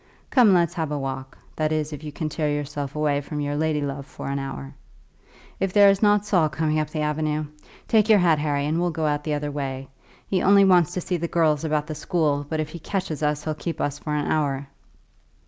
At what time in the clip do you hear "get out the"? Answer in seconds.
8.89-9.35